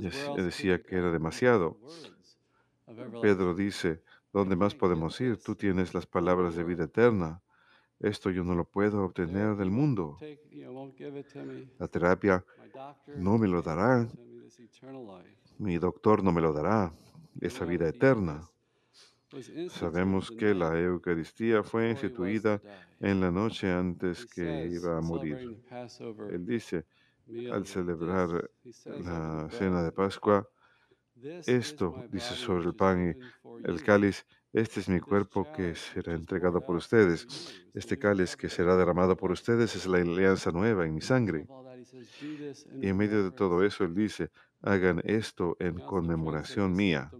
Dec- 0.00 0.10
Decía 0.42 0.82
que 0.82 0.96
era 0.96 1.10
demasiado. 1.10 1.78
Pedro 3.20 3.54
dice, 3.54 4.02
¿dónde 4.32 4.56
más 4.56 4.74
podemos 4.74 5.20
ir? 5.20 5.36
Tú 5.42 5.54
tienes 5.54 5.94
las 5.94 6.06
palabras 6.06 6.54
de 6.56 6.64
vida 6.64 6.84
eterna. 6.84 7.40
Esto 8.00 8.30
yo 8.30 8.42
no 8.44 8.54
lo 8.54 8.64
puedo 8.64 9.04
obtener 9.04 9.56
del 9.56 9.70
mundo. 9.70 10.16
La 11.78 11.88
terapia 11.88 12.44
no 13.16 13.38
me 13.38 13.48
lo 13.48 13.62
dará. 13.62 14.06
Mi 15.58 15.78
doctor 15.78 16.22
no 16.22 16.32
me 16.32 16.40
lo 16.40 16.52
dará. 16.52 16.92
Esa 17.40 17.64
vida 17.64 17.88
eterna. 17.88 18.42
Sabemos 19.68 20.30
que 20.30 20.54
la 20.54 20.78
Eucaristía 20.78 21.62
fue 21.62 21.90
instituida 21.90 22.60
en 23.00 23.20
la 23.20 23.30
noche 23.30 23.70
antes 23.70 24.26
que 24.26 24.42
iba 24.70 24.98
a 24.98 25.00
morir. 25.00 25.36
Él 26.30 26.46
dice, 26.46 26.84
al 27.52 27.66
celebrar 27.66 28.50
la 28.86 29.48
cena 29.50 29.82
de 29.82 29.92
Pascua, 29.92 30.48
esto 31.46 32.04
dice 32.10 32.34
sobre 32.34 32.66
el 32.66 32.74
pan 32.74 33.10
y 33.10 33.68
el 33.68 33.82
cáliz, 33.82 34.26
este 34.52 34.80
es 34.80 34.88
mi 34.88 35.00
cuerpo 35.00 35.52
que 35.52 35.74
será 35.74 36.14
entregado 36.14 36.60
por 36.60 36.76
ustedes. 36.76 37.26
Este 37.72 37.98
cáliz 37.98 38.36
que 38.36 38.48
será 38.48 38.76
derramado 38.76 39.16
por 39.16 39.32
ustedes 39.32 39.74
es 39.74 39.86
la 39.86 39.98
alianza 39.98 40.50
nueva 40.52 40.86
en 40.86 40.94
mi 40.94 41.00
sangre. 41.00 41.46
Y 42.80 42.88
en 42.88 42.96
medio 42.96 43.24
de 43.24 43.30
todo 43.30 43.64
eso, 43.64 43.84
él 43.84 43.94
dice, 43.94 44.30
hagan 44.60 45.00
esto 45.04 45.56
en 45.58 45.74
conmemoración 45.74 46.72
mía. 46.72 47.10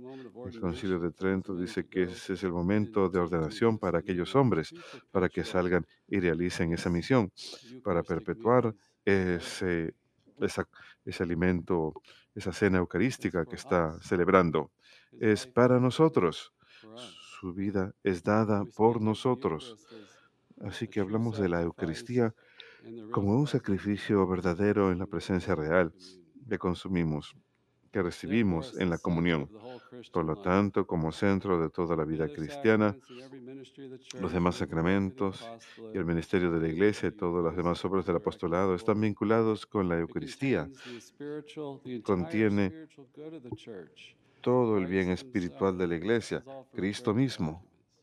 El 0.47 0.61
Concilio 0.61 0.99
de 0.99 1.11
Trento 1.11 1.57
dice 1.57 1.87
que 1.87 2.05
ese 2.05 2.35
es 2.35 2.43
el 2.43 2.53
momento 2.53 3.09
de 3.09 3.19
ordenación 3.19 3.79
para 3.79 3.99
aquellos 3.99 4.35
hombres, 4.37 4.73
para 5.11 5.29
que 5.29 5.45
salgan 5.45 5.87
y 6.07 6.21
realicen 6.21 6.73
esa 6.73 6.91
misión, 6.91 7.33
para 7.83 8.03
perpetuar 8.03 8.75
ese, 9.05 9.95
esa- 10.41 10.69
ese 11.05 11.23
alimento, 11.23 11.97
esa 12.35 12.53
cena 12.53 12.79
eucarística 12.79 13.47
que 13.47 13.57
está 13.57 13.99
celebrando. 14.03 14.73
Es 15.19 15.47
para 15.47 15.81
nosotros. 15.81 16.53
Su 16.95 17.53
vida 17.55 17.95
es 18.03 18.23
dada 18.23 18.65
por 18.67 19.01
nosotros. 19.03 19.77
Así 20.61 20.89
que 20.89 21.01
hablamos 21.01 21.39
de 21.39 21.49
la 21.49 21.63
Eucaristía 21.63 22.35
como 23.11 23.37
un 23.39 23.47
sacrificio 23.47 24.27
verdadero 24.27 24.93
en 24.93 24.99
la 24.99 25.07
presencia 25.07 25.55
real 25.55 25.95
que 26.49 26.59
consumimos, 26.59 27.35
que 27.95 28.03
recibimos 28.03 28.77
en 28.81 28.91
la 28.91 28.99
comunión. 28.99 29.49
Por 30.11 30.25
lo 30.25 30.35
tanto, 30.35 30.85
como 30.85 31.13
centro 31.13 31.63
de 31.63 31.71
toda 31.71 31.95
la 31.95 32.05
vida 32.05 32.27
cristiana, 32.27 32.97
los 34.21 34.33
demás 34.33 34.57
sacramentos 34.57 35.49
y 35.95 35.97
el 35.97 36.05
ministerio 36.05 36.51
de 36.51 36.61
la 36.61 36.69
Iglesia 36.75 37.11
y 37.11 37.13
todas 37.13 37.45
las 37.45 37.55
demás 37.55 37.85
obras 37.85 38.05
del 38.05 38.17
apostolado 38.17 38.75
están 38.75 39.01
vinculados 39.01 39.65
con 39.65 39.89
la 39.89 39.97
Eucaristía. 40.01 40.69
Contiene 42.03 42.89
todo 44.41 44.77
el 44.79 44.87
bien 44.87 45.11
espiritual 45.11 45.79
de 45.79 45.87
la 45.87 45.95
Iglesia, 45.95 46.43
Cristo 46.75 47.15
mismo. 47.15 47.63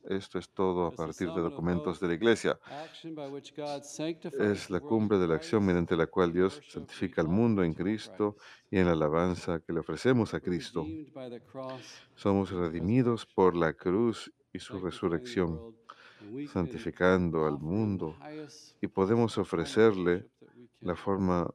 Esto 0.09 0.39
es 0.39 0.49
todo 0.49 0.87
a 0.87 0.91
partir 0.91 1.29
de 1.31 1.41
documentos 1.41 1.99
de 1.99 2.07
la 2.07 2.13
Iglesia. 2.13 2.59
Es 4.39 4.69
la 4.69 4.79
cumbre 4.79 5.17
de 5.17 5.27
la 5.27 5.35
acción 5.35 5.65
mediante 5.65 5.95
la 5.95 6.07
cual 6.07 6.33
Dios 6.33 6.61
santifica 6.67 7.21
al 7.21 7.27
mundo 7.27 7.63
en 7.63 7.73
Cristo 7.73 8.35
y 8.69 8.77
en 8.77 8.85
la 8.85 8.93
alabanza 8.93 9.59
que 9.59 9.73
le 9.73 9.79
ofrecemos 9.79 10.33
a 10.33 10.39
Cristo. 10.39 10.85
Somos 12.15 12.51
redimidos 12.51 13.25
por 13.25 13.55
la 13.55 13.73
cruz 13.73 14.31
y 14.53 14.59
su 14.59 14.79
resurrección, 14.79 15.75
santificando 16.51 17.45
al 17.45 17.59
mundo 17.59 18.15
y 18.81 18.87
podemos 18.87 19.37
ofrecerle 19.37 20.27
la 20.81 20.95
forma 20.95 21.47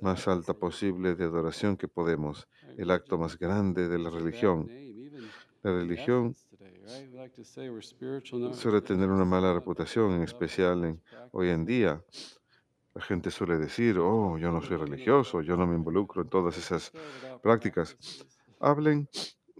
más 0.00 0.28
alta 0.28 0.54
posible 0.54 1.14
de 1.14 1.24
adoración 1.24 1.76
que 1.76 1.88
podemos, 1.88 2.48
el 2.76 2.90
acto 2.90 3.18
más 3.18 3.38
grande 3.38 3.88
de 3.88 3.98
la 3.98 4.10
religión. 4.10 4.68
La 5.62 5.72
religión 5.72 6.34
suele 8.54 8.80
tener 8.80 9.08
una 9.08 9.24
mala 9.24 9.52
reputación, 9.52 10.12
en 10.12 10.22
especial 10.22 11.00
hoy 11.32 11.48
en 11.48 11.64
día. 11.64 12.02
La 12.94 13.02
gente 13.02 13.30
suele 13.30 13.56
decir, 13.56 13.98
oh, 13.98 14.36
yo 14.38 14.52
no 14.52 14.60
soy 14.60 14.76
religioso, 14.76 15.40
yo 15.40 15.56
no 15.56 15.66
me 15.66 15.74
involucro 15.74 16.22
en 16.22 16.28
todas 16.28 16.58
esas 16.58 16.92
prácticas. 17.42 17.96
Hablen 18.60 19.08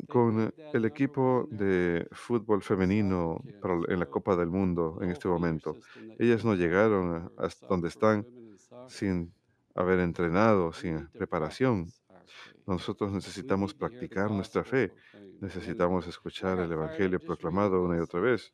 con 0.08 0.52
el 0.72 0.84
equipo 0.84 1.48
de 1.50 2.06
fútbol 2.12 2.62
femenino 2.62 3.42
en 3.88 3.98
la 3.98 4.06
Copa 4.06 4.36
del 4.36 4.48
Mundo 4.48 4.98
en 5.00 5.10
este 5.10 5.28
momento. 5.28 5.76
Ellas 6.18 6.44
no 6.44 6.54
llegaron 6.54 7.32
hasta 7.38 7.66
donde 7.66 7.88
están 7.88 8.26
sin 8.88 9.32
haber 9.74 10.00
entrenado, 10.00 10.72
sin 10.72 11.08
preparación. 11.08 11.86
Nosotros 12.66 13.12
necesitamos 13.12 13.74
practicar 13.74 14.30
nuestra 14.30 14.64
fe. 14.64 14.92
Necesitamos 15.40 16.06
escuchar 16.06 16.58
el 16.60 16.72
Evangelio 16.72 17.18
proclamado 17.20 17.82
una 17.82 17.96
y 17.96 18.00
otra 18.00 18.20
vez. 18.20 18.52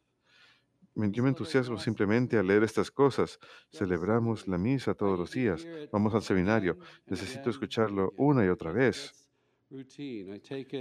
Yo 0.95 1.23
me 1.23 1.29
entusiasmo 1.29 1.79
simplemente 1.79 2.39
al 2.39 2.47
leer 2.47 2.65
estas 2.65 2.91
cosas. 2.91 3.39
Celebramos 3.71 4.49
la 4.49 4.59
misa 4.59 4.95
todos 4.95 5.19
los 5.19 5.31
días. 5.31 5.67
Vamos 5.93 6.15
al 6.15 6.23
seminario. 6.23 6.79
Necesito 7.07 7.51
escucharlo 7.51 8.13
una 8.17 8.45
y 8.45 8.49
otra 8.49 8.73
vez 8.73 9.13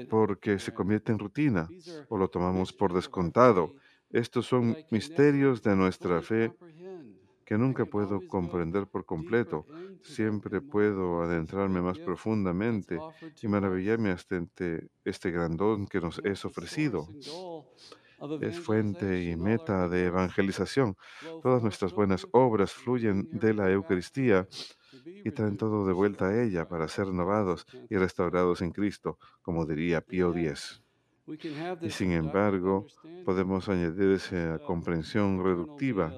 porque 0.10 0.60
se 0.60 0.74
convierte 0.74 1.12
en 1.12 1.20
rutina 1.20 1.70
o 2.08 2.18
lo 2.18 2.30
tomamos 2.30 2.74
por 2.74 2.94
descontado. 2.94 3.76
Estos 4.10 4.46
son 4.48 4.76
misterios 4.90 5.62
de 5.62 5.76
nuestra 5.76 6.22
fe 6.22 6.54
que 7.48 7.58
nunca 7.58 7.86
puedo 7.86 8.20
comprender 8.28 8.88
por 8.88 9.06
completo. 9.06 9.66
Siempre 10.02 10.60
puedo 10.60 11.22
adentrarme 11.22 11.82
más 11.82 11.98
profundamente 11.98 13.00
y 13.42 13.48
maravillarme 13.48 14.12
hasta 14.12 14.36
ante 14.36 14.90
este 15.06 15.32
gran 15.32 15.56
don 15.56 15.88
que 15.88 16.02
nos 16.02 16.20
es 16.26 16.44
ofrecido. 16.44 17.08
Es 18.42 18.60
fuente 18.60 19.24
y 19.24 19.38
meta 19.38 19.88
de 19.88 20.08
evangelización. 20.08 20.98
Todas 21.42 21.64
nuestras 21.64 21.94
buenas 21.94 22.28
obras 22.32 22.74
fluyen 22.74 23.30
de 23.32 23.54
la 23.54 23.72
Eucaristía 23.72 24.46
y 25.06 25.32
traen 25.32 25.56
todo 25.56 25.88
de 25.88 25.94
vuelta 25.94 26.28
a 26.28 26.44
ella 26.44 26.68
para 26.68 26.90
ser 26.90 27.06
renovados 27.08 27.66
y 27.90 27.96
restaurados 27.96 28.62
en 28.62 28.72
Cristo, 28.72 29.20
como 29.42 29.66
diría 29.66 30.02
Pío 30.02 30.36
X. 30.36 30.82
Y 31.82 31.90
sin 31.90 32.12
embargo, 32.14 32.86
podemos 33.26 33.68
añadir 33.68 34.12
esa 34.12 34.60
comprensión 34.60 35.44
reductiva. 35.44 36.14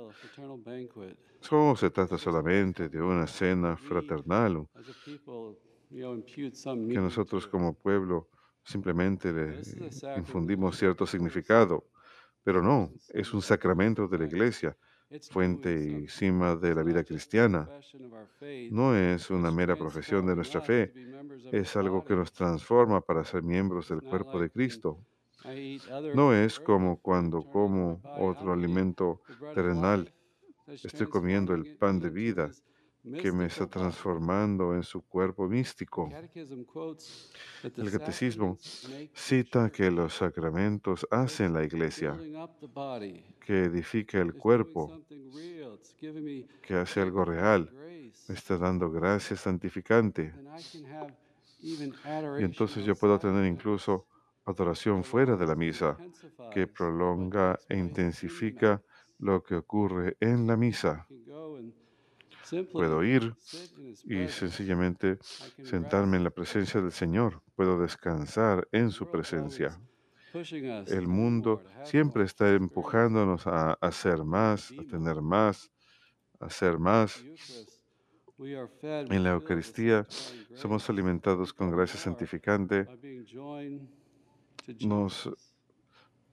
¿Cómo 1.50 1.76
se 1.76 1.90
trata 1.90 2.18
solamente 2.18 2.90
de 2.90 3.02
una 3.02 3.26
cena 3.26 3.76
fraternal 3.76 4.68
que 5.90 7.00
nosotros 7.00 7.48
como 7.48 7.74
pueblo 7.74 8.30
simplemente 8.64 9.34
le 9.34 9.62
infundimos 10.18 10.78
cierto 10.78 11.08
significado? 11.08 11.88
Pero 12.44 12.62
no, 12.62 12.92
es 13.10 13.34
un 13.34 13.42
sacramento 13.42 14.08
de 14.08 14.18
la 14.20 14.26
iglesia, 14.26 14.78
fuente 15.30 15.74
y 15.74 16.08
cima 16.08 16.56
de 16.56 16.76
la 16.76 16.84
vida 16.84 17.04
cristiana. 17.04 17.70
No 18.70 18.96
es 18.96 19.30
una 19.30 19.52
mera 19.52 19.76
profesión 19.76 20.26
de 20.26 20.36
nuestra 20.36 20.62
fe, 20.62 20.94
es 21.52 21.76
algo 21.76 22.04
que 22.04 22.16
nos 22.16 22.32
transforma 22.32 23.02
para 23.02 23.24
ser 23.24 23.44
miembros 23.44 23.90
del 23.90 24.02
cuerpo 24.02 24.40
de 24.40 24.50
Cristo. 24.50 25.00
No 26.14 26.34
es 26.34 26.60
como 26.60 27.02
cuando 27.02 27.44
como 27.44 28.02
otro 28.18 28.54
alimento 28.54 29.22
terrenal. 29.54 30.14
Estoy 30.68 31.08
comiendo 31.08 31.54
el 31.54 31.66
pan 31.66 32.00
de 32.00 32.10
vida 32.10 32.52
que 33.04 33.32
me 33.32 33.46
está 33.46 33.68
transformando 33.68 34.76
en 34.76 34.84
su 34.84 35.02
cuerpo 35.02 35.48
místico. 35.48 36.10
El 37.64 37.92
catecismo 37.92 38.58
cita 39.14 39.70
que 39.70 39.90
los 39.90 40.16
sacramentos 40.16 41.08
hacen 41.10 41.54
la 41.54 41.64
iglesia, 41.64 42.18
que 43.46 43.64
edifica 43.64 44.20
el 44.20 44.34
cuerpo, 44.34 45.02
que 46.62 46.76
hace 46.76 47.02
algo 47.02 47.26
real, 47.26 47.72
me 48.28 48.36
está 48.36 48.58
dando 48.58 48.92
gracia 48.92 49.36
santificante. 49.36 50.34
Y 51.62 52.44
entonces 52.44 52.86
yo 52.86 52.96
puedo 52.96 53.18
tener 53.18 53.46
incluso 53.46 54.06
adoración 54.46 55.04
fuera 55.04 55.36
de 55.36 55.46
la 55.46 55.56
misa, 55.56 55.98
que 56.52 56.68
prolonga 56.68 57.60
e 57.68 57.78
intensifica 57.78 58.82
lo 59.20 59.44
que 59.44 59.56
ocurre 59.56 60.18
en 60.20 60.48
la 60.48 60.56
misa. 60.56 61.08
Puedo 62.72 63.04
ir 63.04 63.34
y 64.06 64.28
sencillamente 64.28 65.18
sentarme 65.64 66.18
en 66.18 66.24
la 66.24 66.30
presencia 66.30 66.82
del 66.82 66.92
Señor. 66.92 67.42
Puedo 67.56 67.80
descansar 67.80 68.68
en 68.72 68.92
su 68.92 69.10
presencia. 69.10 69.80
El 70.88 71.08
mundo 71.08 71.64
siempre 71.84 72.24
está 72.24 72.50
empujándonos 72.50 73.48
a 73.48 73.74
hacer 73.74 74.24
más, 74.24 74.72
a 74.72 74.84
tener 74.84 75.22
más, 75.22 75.72
a 76.40 76.46
hacer 76.46 76.78
más. 76.78 77.24
En 78.38 79.24
la 79.24 79.32
Eucaristía 79.32 80.06
somos 80.56 80.90
alimentados 80.90 81.52
con 81.52 81.72
gracia 81.72 82.00
santificante. 82.00 82.88
Nos 84.82 85.30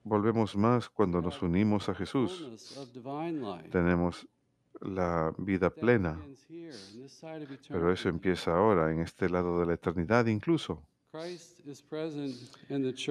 volvemos 0.04 0.56
más 0.56 0.88
cuando 0.88 1.20
nos 1.20 1.42
unimos 1.42 1.88
a 1.88 1.94
Jesús. 1.94 2.48
Tenemos 3.72 4.28
la 4.80 5.34
vida 5.38 5.70
plena, 5.70 6.20
pero 7.68 7.92
eso 7.92 8.08
empieza 8.08 8.56
ahora, 8.56 8.92
en 8.92 9.00
este 9.00 9.28
lado 9.28 9.60
de 9.60 9.66
la 9.66 9.74
eternidad 9.74 10.26
incluso. 10.26 10.82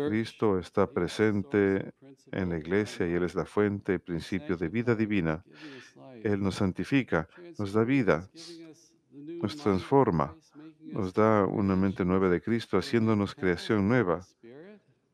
Cristo 0.09 0.59
está 0.59 0.87
presente 0.87 1.91
en 2.31 2.49
la 2.49 2.57
iglesia 2.57 3.07
y 3.07 3.13
Él 3.13 3.23
es 3.23 3.33
la 3.33 3.45
fuente 3.45 3.95
y 3.95 3.97
principio 3.97 4.57
de 4.57 4.69
vida 4.69 4.93
divina. 4.95 5.43
Él 6.23 6.41
nos 6.41 6.55
santifica, 6.55 7.27
nos 7.57 7.73
da 7.73 7.83
vida, 7.83 8.29
nos 9.41 9.57
transforma, 9.57 10.35
nos 10.81 11.13
da 11.13 11.45
una 11.45 11.75
mente 11.75 12.05
nueva 12.05 12.29
de 12.29 12.41
Cristo, 12.41 12.77
haciéndonos 12.77 13.33
creación 13.33 13.87
nueva. 13.87 14.25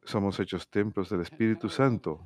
Somos 0.04 0.40
hechos 0.40 0.68
templos 0.68 1.10
del 1.10 1.22
Espíritu 1.22 1.70
Santo. 1.70 2.20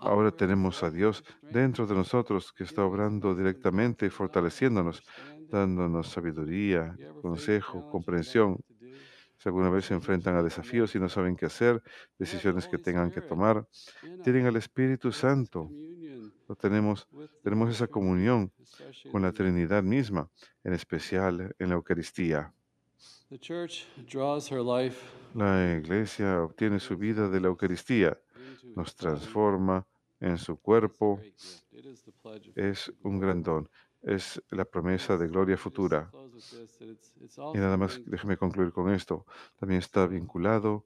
Ahora 0.00 0.30
tenemos 0.30 0.82
a 0.82 0.90
Dios 0.90 1.24
dentro 1.42 1.86
de 1.86 1.94
nosotros 1.94 2.52
que 2.52 2.64
está 2.64 2.84
obrando 2.84 3.34
directamente 3.34 4.06
y 4.06 4.10
fortaleciéndonos, 4.10 5.02
dándonos 5.50 6.08
sabiduría, 6.08 6.96
consejo, 7.22 7.88
comprensión. 7.90 8.60
Si 9.38 9.48
alguna 9.48 9.68
vez 9.68 9.84
se 9.86 9.94
enfrentan 9.94 10.34
a 10.36 10.42
desafíos 10.42 10.94
y 10.94 10.98
no 10.98 11.08
saben 11.08 11.36
qué 11.36 11.46
hacer, 11.46 11.82
decisiones 12.18 12.66
que 12.68 12.78
tengan 12.78 13.10
que 13.10 13.20
tomar, 13.20 13.66
tienen 14.22 14.46
al 14.46 14.56
Espíritu 14.56 15.12
Santo. 15.12 15.70
Lo 16.48 16.54
tenemos, 16.54 17.08
tenemos 17.42 17.70
esa 17.70 17.86
comunión 17.86 18.52
con 19.10 19.22
la 19.22 19.32
Trinidad 19.32 19.82
misma, 19.82 20.30
en 20.62 20.72
especial 20.72 21.54
en 21.58 21.68
la 21.68 21.74
Eucaristía. 21.74 22.52
La 25.34 25.76
iglesia 25.76 26.42
obtiene 26.42 26.78
su 26.78 26.96
vida 26.96 27.28
de 27.28 27.40
la 27.40 27.48
Eucaristía, 27.48 28.18
nos 28.74 28.94
transforma 28.94 29.86
en 30.20 30.38
su 30.38 30.56
cuerpo. 30.56 31.20
Es 32.54 32.92
un 33.02 33.20
gran 33.20 33.42
don, 33.42 33.68
es 34.02 34.42
la 34.50 34.64
promesa 34.64 35.16
de 35.16 35.28
gloria 35.28 35.56
futura. 35.56 36.10
Y 37.54 37.58
nada 37.58 37.76
más, 37.76 38.00
déjeme 38.04 38.36
concluir 38.36 38.72
con 38.72 38.90
esto. 38.90 39.26
También 39.58 39.80
está 39.80 40.06
vinculado 40.06 40.84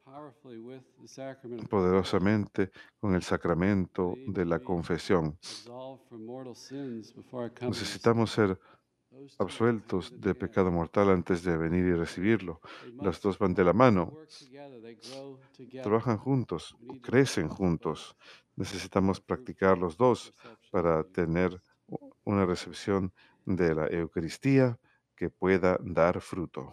poderosamente 1.68 2.70
con 2.98 3.14
el 3.14 3.22
sacramento 3.22 4.14
de 4.26 4.44
la 4.44 4.60
confesión. 4.60 5.36
Necesitamos 7.60 8.30
ser 8.30 8.58
absueltos 9.38 10.12
de 10.20 10.34
pecado 10.34 10.70
mortal 10.70 11.10
antes 11.10 11.42
de 11.42 11.56
venir 11.56 11.84
y 11.86 11.94
recibirlo. 11.94 12.60
Las 13.00 13.20
dos 13.20 13.38
van 13.38 13.54
de 13.54 13.64
la 13.64 13.72
mano, 13.72 14.18
trabajan 15.82 16.18
juntos, 16.18 16.76
crecen 17.02 17.48
juntos. 17.48 18.16
Necesitamos 18.56 19.20
practicar 19.20 19.78
los 19.78 19.96
dos 19.96 20.34
para 20.70 21.04
tener 21.04 21.60
una 22.24 22.44
recepción 22.46 23.12
de 23.44 23.74
la 23.74 23.86
Eucaristía 23.88 24.78
que 25.16 25.30
pueda 25.30 25.78
dar 25.82 26.20
fruto. 26.20 26.72